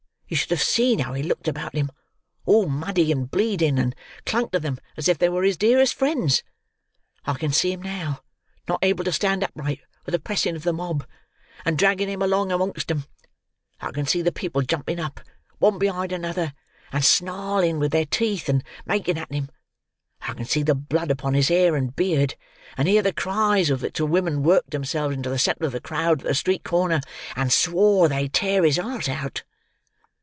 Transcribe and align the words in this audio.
You 0.31 0.37
should 0.37 0.51
have 0.51 0.63
seen 0.63 0.99
how 0.99 1.11
he 1.11 1.21
looked 1.23 1.49
about 1.49 1.75
him, 1.75 1.91
all 2.45 2.65
muddy 2.65 3.11
and 3.11 3.29
bleeding, 3.29 3.77
and 3.77 3.93
clung 4.25 4.49
to 4.51 4.61
them 4.61 4.77
as 4.95 5.09
if 5.09 5.17
they 5.17 5.27
were 5.27 5.43
his 5.43 5.57
dearest 5.57 5.93
friends. 5.93 6.41
I 7.25 7.33
can 7.33 7.51
see 7.51 7.73
'em 7.73 7.81
now, 7.81 8.21
not 8.65 8.79
able 8.81 9.03
to 9.03 9.11
stand 9.11 9.43
upright 9.43 9.81
with 10.05 10.13
the 10.13 10.19
pressing 10.19 10.55
of 10.55 10.63
the 10.63 10.71
mob, 10.71 11.05
and 11.65 11.77
draggin 11.77 12.07
him 12.07 12.21
along 12.21 12.49
amongst 12.53 12.89
'em; 12.89 13.07
I 13.81 13.91
can 13.91 14.07
see 14.07 14.21
the 14.21 14.31
people 14.31 14.61
jumping 14.61 15.01
up, 15.01 15.19
one 15.57 15.77
behind 15.77 16.13
another, 16.13 16.53
and 16.93 17.03
snarling 17.03 17.77
with 17.77 17.91
their 17.91 18.05
teeth 18.05 18.47
and 18.47 18.63
making 18.85 19.17
at 19.17 19.33
him; 19.33 19.49
I 20.21 20.33
can 20.33 20.45
see 20.45 20.63
the 20.63 20.75
blood 20.75 21.11
upon 21.11 21.33
his 21.33 21.49
hair 21.49 21.75
and 21.75 21.93
beard, 21.93 22.35
and 22.77 22.87
hear 22.87 23.01
the 23.01 23.11
cries 23.11 23.69
with 23.69 23.81
which 23.81 23.97
the 23.97 24.05
women 24.05 24.43
worked 24.43 24.71
themselves 24.71 25.13
into 25.13 25.29
the 25.29 25.37
centre 25.37 25.65
of 25.65 25.73
the 25.73 25.81
crowd 25.81 26.21
at 26.21 26.25
the 26.27 26.33
street 26.35 26.63
corner, 26.63 27.01
and 27.35 27.51
swore 27.51 28.07
they'd 28.07 28.31
tear 28.31 28.63
his 28.63 28.77
heart 28.77 29.09
out!" 29.09 29.43